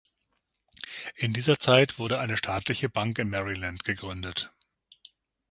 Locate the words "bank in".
2.89-3.29